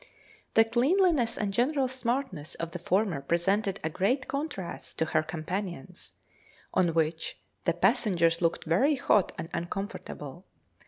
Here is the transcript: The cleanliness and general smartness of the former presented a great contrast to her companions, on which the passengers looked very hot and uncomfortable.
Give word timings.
The 0.55 0.65
cleanliness 0.65 1.37
and 1.37 1.53
general 1.53 1.87
smartness 1.87 2.55
of 2.55 2.71
the 2.71 2.79
former 2.79 3.21
presented 3.21 3.79
a 3.83 3.89
great 3.91 4.27
contrast 4.27 4.97
to 4.97 5.05
her 5.05 5.21
companions, 5.21 6.13
on 6.73 6.95
which 6.95 7.37
the 7.65 7.73
passengers 7.73 8.41
looked 8.41 8.65
very 8.65 8.95
hot 8.95 9.31
and 9.37 9.47
uncomfortable. 9.53 10.47